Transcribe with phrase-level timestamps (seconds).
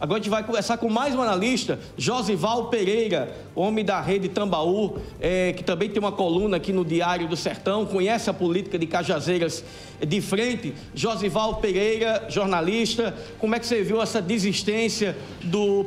[0.00, 4.98] Agora a gente vai conversar com mais um analista, Josival Pereira, homem da rede Tambaú,
[5.20, 8.86] é, que também tem uma coluna aqui no Diário do Sertão, conhece a política de
[8.86, 9.64] Cajazeiras
[10.00, 10.72] de frente.
[10.94, 15.84] Josival Pereira, jornalista, como é que você viu essa desistência do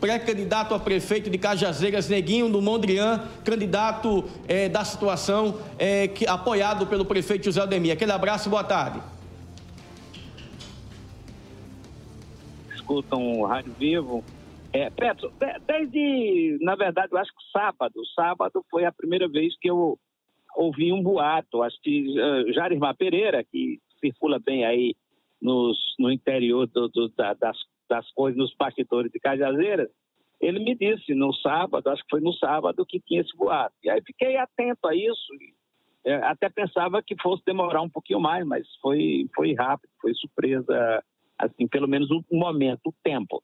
[0.00, 6.86] pré-candidato a prefeito de Cajazeiras, Neguinho do Mondrian, candidato é, da situação, é, que, apoiado
[6.86, 7.92] pelo prefeito José Aldemir.
[7.92, 9.02] Aquele abraço e boa tarde.
[12.90, 14.24] Escutam Rádio Vivo.
[14.72, 15.32] É, Petro,
[15.66, 19.96] desde, na verdade, eu acho que sábado, sábado foi a primeira vez que eu
[20.56, 21.62] ouvi um boato.
[21.62, 24.94] Acho que uh, Jarismar Pereira, que circula bem aí
[25.40, 27.56] nos, no interior do, do, da, das,
[27.88, 29.88] das coisas, nos bastidores de Cajazeiras,
[30.40, 33.74] ele me disse no sábado, acho que foi no sábado, que tinha esse boato.
[33.84, 35.26] E aí fiquei atento a isso.
[36.04, 41.04] É, até pensava que fosse demorar um pouquinho mais, mas foi, foi rápido, foi surpresa
[41.40, 43.42] assim, pelo menos o momento, o tempo.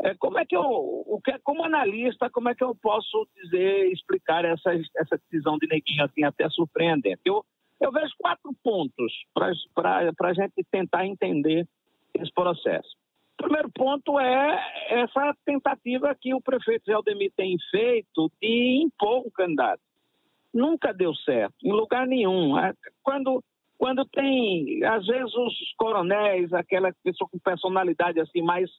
[0.00, 3.90] É, como é que eu, o que, como analista, como é que eu posso dizer,
[3.90, 7.20] explicar essa, essa decisão de Neguinho assim até surpreendente?
[7.24, 7.44] Eu,
[7.80, 11.66] eu vejo quatro pontos para a gente tentar entender
[12.14, 12.88] esse processo.
[13.38, 19.26] O primeiro ponto é essa tentativa que o prefeito Zé Aldemir tem feito de impor
[19.26, 19.80] um candidato.
[20.52, 22.58] Nunca deu certo, em lugar nenhum.
[22.58, 23.42] É, quando
[23.78, 28.70] quando tem, às vezes, os coronéis, aquela pessoa com personalidade assim mais,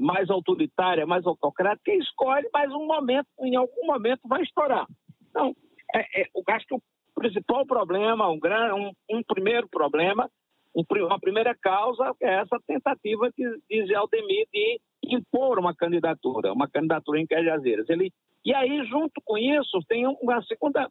[0.00, 4.86] mais autoritária, mais autocrática, escolhe, mas um momento, em algum momento, vai estourar.
[5.30, 5.54] Então,
[5.94, 6.82] é, é, acho que o
[7.14, 10.30] principal problema, um, um, um primeiro problema,
[10.74, 16.68] um, uma primeira causa é essa tentativa de Zé Aldemir de impor uma candidatura, uma
[16.68, 17.88] candidatura em Cajazeiras.
[17.88, 18.12] Ele,
[18.44, 20.88] e aí, junto com isso, tem uma segunda,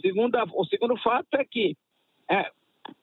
[0.00, 1.76] segunda o segundo fato é que
[2.30, 2.50] é,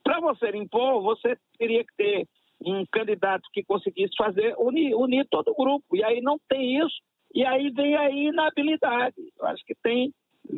[0.03, 2.27] para você impor, você teria que ter
[2.65, 5.95] um candidato que conseguisse fazer unir, unir todo o grupo.
[5.95, 6.95] E aí não tem isso.
[7.33, 9.15] E aí vem a inabilidade.
[9.39, 10.13] Eu acho que tem.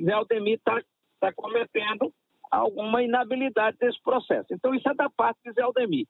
[0.06, 0.82] Zé Aldemir está
[1.20, 2.14] tá cometendo
[2.50, 4.48] alguma inabilidade desse processo.
[4.54, 6.06] Então, isso é da parte de Zé Aldemir.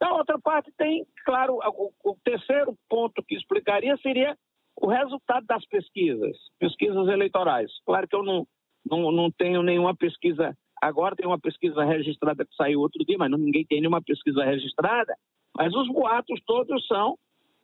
[0.00, 4.36] Da outra parte, tem, claro, o, o terceiro ponto que explicaria seria
[4.76, 7.70] o resultado das pesquisas, pesquisas eleitorais.
[7.86, 8.46] Claro que eu não,
[8.84, 13.30] não, não tenho nenhuma pesquisa Agora tem uma pesquisa registrada que saiu outro dia, mas
[13.30, 15.14] ninguém tem nenhuma pesquisa registrada.
[15.56, 17.16] Mas os boatos todos são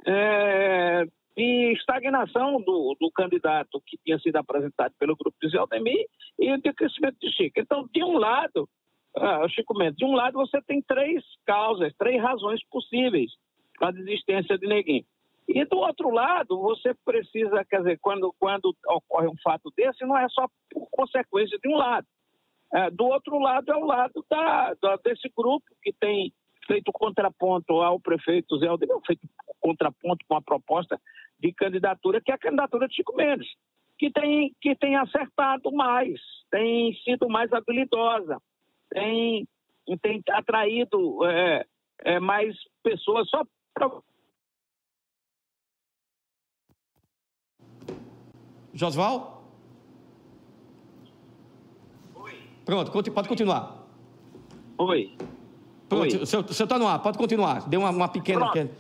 [0.07, 1.05] é,
[1.37, 6.07] de estagnação do, do, candidato que tinha sido apresentado pelo grupo de Zé Aldemir
[6.39, 7.59] e de crescimento de Chico.
[7.59, 8.69] Então, de um lado,
[9.17, 13.33] ah, Chico Mendes, de um lado você tem três causas, três razões possíveis
[13.77, 15.05] para a desistência de Neguinho.
[15.49, 20.17] E do outro lado, você precisa, quer dizer, quando, quando ocorre um fato desse, não
[20.17, 22.07] é só por consequência de um lado.
[22.73, 26.33] É, do outro lado é o lado da, da, desse grupo que tem
[26.67, 29.27] feito contraponto ao prefeito Zé Aldemir, feito
[29.59, 31.01] contraponto com a proposta
[31.41, 33.49] de candidatura, que é a candidatura de Chico Mendes,
[33.99, 36.21] que tem, que tem acertado mais,
[36.51, 38.41] tem sido mais habilidosa,
[38.91, 39.49] tem,
[40.03, 41.65] tem atraído é,
[42.05, 43.43] é, mais pessoas só
[43.75, 43.91] para
[48.75, 49.38] Josval?
[52.69, 53.83] Pronto, pode continuar.
[54.77, 55.17] Oi.
[55.89, 57.67] Pronto, senhor está no ar, pode continuar.
[57.67, 58.51] Deu uma, uma pequena.
[58.51, 58.71] Pronto.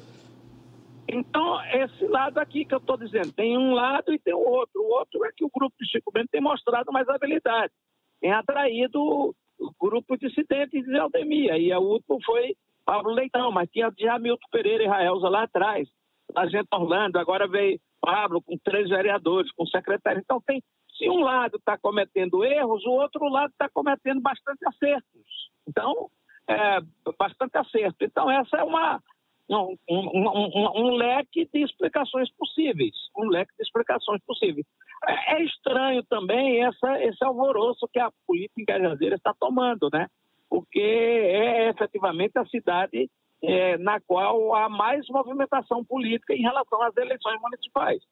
[1.08, 4.82] Então, esse lado aqui que eu estou dizendo, tem um lado e tem o outro.
[4.82, 7.72] O outro é que o grupo de Chico Bento tem mostrado mais habilidade,
[8.20, 9.34] tem atraído o
[9.80, 11.56] grupo dissidentes de Aldemia.
[11.56, 15.88] E a última foi Pablo Leitão, mas tinha Jamilton Pereira e Raelza lá atrás.
[16.36, 20.20] A gente Orlando, agora veio Pablo com três vereadores, com secretário.
[20.22, 20.62] Então, tem,
[20.98, 25.50] se um lado está cometendo erros, o outro lado está cometendo bastante acertos.
[25.66, 26.10] Então,
[26.48, 26.80] é,
[27.16, 28.04] bastante acerto.
[28.04, 29.00] Então, essa é uma,
[29.48, 32.94] um, um, um, um, leque de explicações possíveis.
[33.16, 34.66] Um leque de explicações possíveis.
[35.06, 40.08] É, é estranho também essa, esse alvoroço que a política engajadeira está tomando, né?
[40.50, 43.08] Porque é efetivamente a cidade
[43.42, 48.02] é, na qual há mais movimentação política em relação às eleições municipais.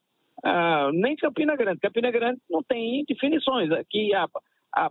[0.43, 1.79] Ah, nem Campina Grande.
[1.79, 3.71] Campina Grande não tem definições.
[3.71, 4.27] Aqui a,
[4.75, 4.89] a,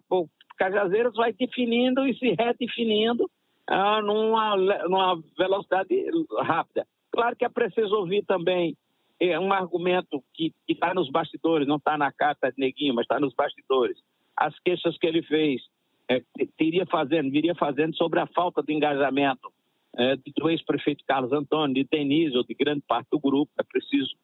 [0.56, 3.30] Cajazeiras vai definindo e se redefinindo
[3.68, 5.94] ah, numa, numa velocidade
[6.38, 6.86] rápida.
[7.10, 8.76] Claro que é preciso ouvir também
[9.20, 13.18] é, um argumento que está nos bastidores, não está na carta de Neguinho, mas está
[13.18, 13.96] nos bastidores.
[14.36, 15.62] As queixas que ele fez,
[16.08, 16.22] é,
[16.56, 19.50] teria fazendo, viria fazendo sobre a falta de engajamento
[19.96, 23.50] é, do ex-prefeito Carlos Antônio, de Denise ou de grande parte do grupo.
[23.58, 24.14] É preciso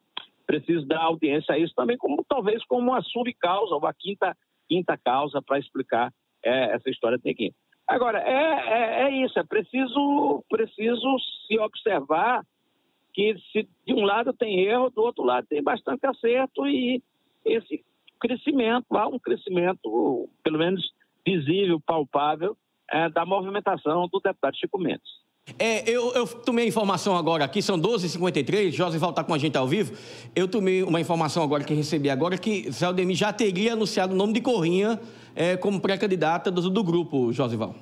[0.46, 4.36] preciso dar audiência a isso também, como talvez como uma subcausa, uma quinta,
[4.68, 6.12] quinta causa para explicar
[6.44, 7.54] é, essa história de Neguinho.
[7.86, 12.44] Agora, é, é, é, isso, é preciso, preciso se observar
[13.12, 17.02] que se de um lado tem erro, do outro lado tem bastante acerto e
[17.44, 17.84] esse
[18.20, 20.82] crescimento, há um crescimento, pelo menos
[21.26, 22.56] visível, palpável,
[22.90, 25.21] é, da movimentação do deputado Chico Mendes.
[25.58, 29.66] É, eu, eu, tomei informação agora aqui, são 12h53, Josival está com a gente ao
[29.66, 29.92] vivo.
[30.36, 34.16] Eu tomei uma informação agora que recebi agora que Zé Aldemir já teria anunciado o
[34.16, 35.00] nome de Corrinha
[35.34, 37.74] é, como pré-candidata do, do, grupo, Josival.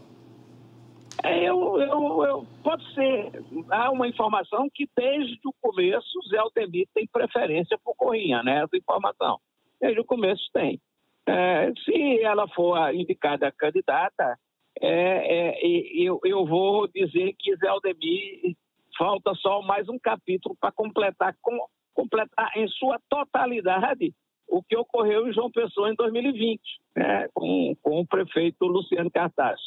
[1.23, 3.31] É, eu, eu, eu, pode ser.
[3.69, 8.63] Há uma informação que desde o começo Zé Aldemir tem preferência por Corrinha, né?
[8.65, 9.39] Essa informação.
[9.79, 10.81] Desde o começo tem.
[11.27, 14.39] É, se ela for indicada candidata,
[14.81, 18.57] é, é, eu, eu vou dizer que Zé Aldemir
[18.97, 21.59] falta só mais um capítulo para completar, com,
[21.95, 24.15] completar em sua totalidade
[24.49, 26.61] o que ocorreu em João Pessoa em 2020,
[26.97, 29.63] né, com, com o prefeito Luciano Cartacho.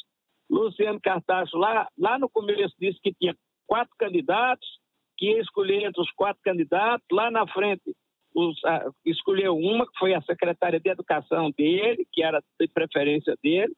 [0.48, 3.34] Luciano Cartacho, lá, lá no começo, disse que tinha
[3.66, 4.68] quatro candidatos,
[5.16, 7.06] que ia escolher entre os quatro candidatos.
[7.10, 7.94] Lá na frente,
[8.34, 13.34] os, a, escolheu uma, que foi a secretária de Educação dele, que era de preferência
[13.42, 13.74] dele.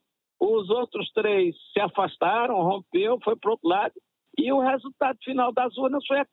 [0.46, 3.94] Os outros três se afastaram, rompeu, foi para o outro lado.
[4.38, 6.26] E o resultado final das urnas foi a,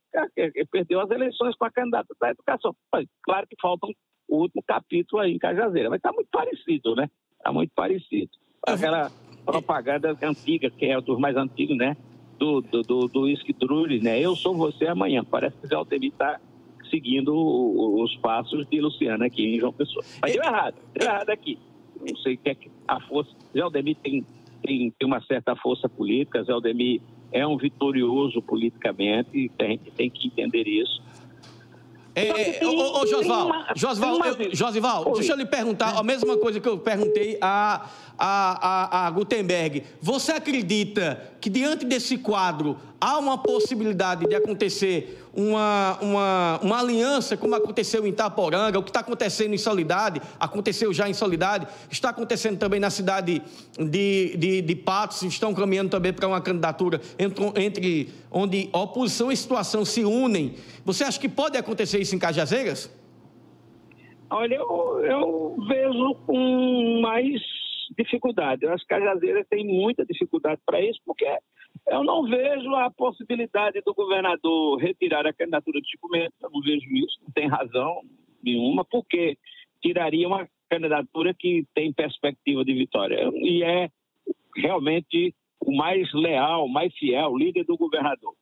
[0.70, 2.76] perdeu as eleições com a candidata da educação.
[3.24, 3.88] Claro que falta
[4.28, 7.10] o último capítulo aí em Cajazeira, mas está muito parecido, né?
[7.38, 8.30] Está muito parecido.
[8.68, 9.10] Aquela
[9.44, 11.98] propaganda antiga, que é dos mais antigos, né?
[12.38, 13.26] Do, do, do, do
[14.04, 14.20] né?
[14.20, 15.24] Eu sou você amanhã.
[15.24, 16.40] Parece que o Zé Altemir está
[16.92, 20.06] seguindo os passos de Luciana aqui em João Pessoa.
[20.22, 21.58] Mas deu errado, deu errado aqui
[22.08, 23.32] não sei o que é que a força.
[23.54, 24.26] Zé Aldemir tem,
[24.62, 27.02] tem, tem uma certa força política, Zé Aldemir
[27.32, 31.02] é um vitorioso politicamente, a gente tem que entender isso.
[32.16, 36.60] É, é, ô, ô, Josval, Josval, eu, Josival, deixa eu lhe perguntar a mesma coisa
[36.60, 39.84] que eu perguntei a, a, a, a Gutenberg.
[40.00, 47.36] Você acredita que diante desse quadro há uma possibilidade de acontecer uma, uma, uma aliança,
[47.36, 52.12] como aconteceu em Itaporanga, o que está acontecendo em Solidade, aconteceu já em Solidade, está
[52.12, 53.42] acontecendo também na cidade
[53.78, 59.36] de, de, de Patos, estão caminhando também para uma candidatura entre, entre onde oposição e
[59.36, 60.56] situação se unem.
[60.86, 62.90] Você acha que pode acontecer isso em Cajazeiras?
[64.30, 67.42] Olha, eu, eu vejo com mais
[67.98, 68.62] dificuldade.
[68.62, 71.26] Que Cajazeiras tem muita dificuldade para isso, porque
[71.88, 76.62] eu não vejo a possibilidade do governador retirar a candidatura de Chico Mendes, eu não
[76.62, 78.02] vejo isso, não tem razão
[78.42, 79.38] nenhuma, porque
[79.82, 83.30] tiraria uma candidatura que tem perspectiva de vitória.
[83.36, 83.90] E é
[84.56, 88.34] realmente o mais leal, mais fiel, líder do governador.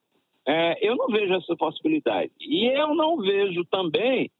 [0.47, 2.31] É, eu não vejo essa possibilidade.
[2.39, 4.31] E eu não vejo também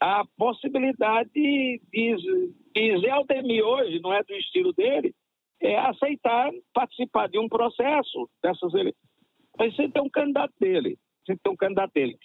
[0.00, 5.14] a possibilidade de, de Zé Aldemir hoje, não é do estilo dele,
[5.60, 8.96] é aceitar participar de um processo dessas eleições.
[9.58, 12.16] Você tem um candidato dele, você tem um candidato dele.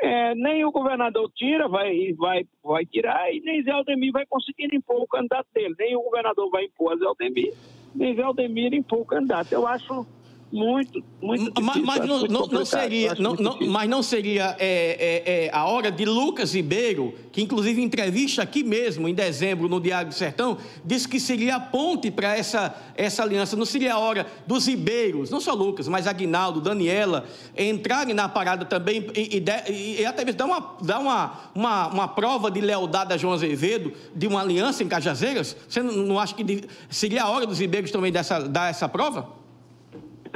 [0.00, 4.74] É, nem o governador tira, vai, vai, vai tirar, e nem Zé Aldemir vai conseguir
[4.74, 5.74] impor o candidato dele.
[5.78, 7.54] Nem o governador vai impor a Zé Aldemir,
[7.94, 9.52] nem Zé Aldemir impor o candidato.
[9.52, 10.06] Eu acho
[10.54, 11.84] muito, muito difícil.
[11.84, 15.64] Mas, mas não, não, não, seria, não, não, mas não seria é, é, é, a
[15.64, 20.14] hora de Lucas Ribeiro, que inclusive em entrevista aqui mesmo, em dezembro, no Diário do
[20.14, 23.56] Sertão, disse que seria a ponte para essa, essa aliança.
[23.56, 27.26] Não seria a hora dos Ribeiros, não só Lucas, mas Aguinaldo, Daniela,
[27.58, 32.08] entrarem na parada também e, e, e até mesmo dar, uma, dar uma, uma, uma
[32.08, 35.56] prova de lealdade a João Azevedo, de uma aliança em Cajazeiras?
[35.68, 39.42] Você não, não acha que seria a hora dos Ribeiros também dessa, dar essa prova?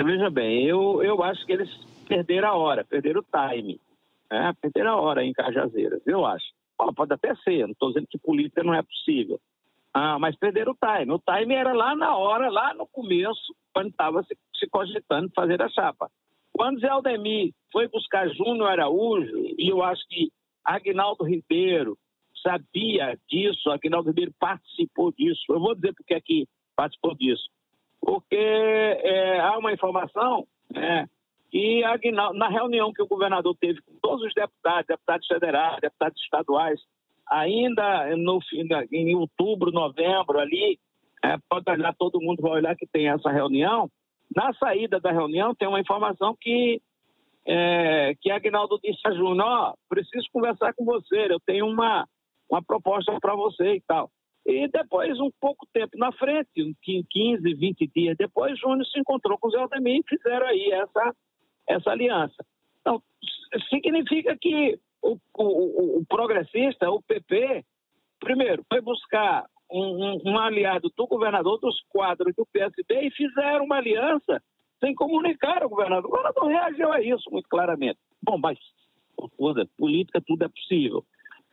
[0.04, 1.68] Veja bem, eu, eu acho que eles
[2.06, 3.80] perderam a hora, perderam o time.
[4.30, 4.52] Né?
[4.60, 6.46] Perderam a hora em Cajazeiras, eu acho.
[6.78, 9.40] Bom, pode até ser, não estou dizendo que política não é possível.
[9.92, 11.12] Ah, mas perderam o time.
[11.12, 15.60] O time era lá na hora, lá no começo, quando estava se, se cogitando fazer
[15.60, 16.08] a chapa.
[16.52, 20.30] Quando Zé Aldemir foi buscar Júnior Araújo, e eu acho que
[20.64, 21.98] Agnaldo Ribeiro
[22.40, 25.42] sabia disso, Agnaldo Ribeiro participou disso.
[25.48, 27.48] Eu vou dizer porque é que participou disso
[28.00, 31.06] porque é, há uma informação né,
[31.50, 36.80] que na reunião que o governador teve com todos os deputados, deputados federais, deputados estaduais,
[37.30, 38.40] ainda no,
[38.92, 40.78] em outubro, novembro ali,
[41.22, 43.90] é, pode olhar, todo mundo vai olhar que tem essa reunião.
[44.34, 46.80] Na saída da reunião tem uma informação que
[47.46, 52.06] é, que Agnaldo disse a Júnior, ó, preciso conversar com você, eu tenho uma,
[52.50, 54.10] uma proposta para você e tal.
[54.48, 56.48] E depois, um pouco tempo na frente,
[56.82, 61.14] 15, 20 dias depois, Júnior se encontrou com o Zé Aldemir e fizeram aí essa,
[61.68, 62.46] essa aliança.
[62.80, 63.02] Então,
[63.68, 67.62] significa que o, o, o progressista, o PP,
[68.18, 73.66] primeiro, foi buscar um, um, um, aliado do governador, dos quadros do PSB e fizeram
[73.66, 74.42] uma aliança
[74.80, 76.06] sem comunicar ao governador.
[76.06, 77.98] O governador reagiu a isso muito claramente.
[78.22, 78.58] Bom, mas
[79.76, 81.04] política tudo é possível.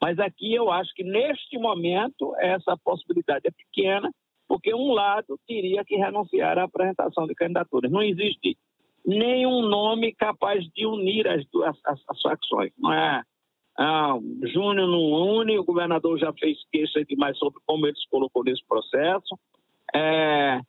[0.05, 4.11] Mas aqui eu acho que neste momento essa possibilidade é pequena,
[4.47, 7.91] porque um lado teria que renunciar à apresentação de candidaturas.
[7.91, 8.55] Não existe
[9.03, 12.71] nenhum nome capaz de unir as, duas, as, as facções.
[12.77, 13.23] Não é?
[13.79, 18.43] Ah, Júnior não une, o governador já fez queixa demais sobre como ele se colocou
[18.43, 19.35] nesse processo.
[19.91, 20.61] É,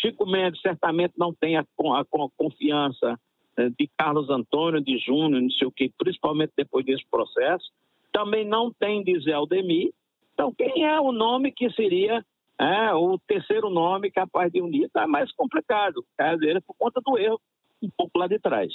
[0.00, 2.04] Chico Mendes certamente não tem a, a, a
[2.36, 3.18] confiança
[3.58, 7.72] eh, de Carlos Antônio, de Júnior, não sei o quê, principalmente depois desse processo.
[8.14, 9.92] Também não tem de Zé Aldemir.
[10.32, 12.24] Então, quem é o nome que seria
[12.60, 14.84] é, o terceiro nome capaz de unir?
[14.84, 17.40] Está mais complicado, quer dizer, por conta do erro
[17.82, 18.72] um pouco lá de trás.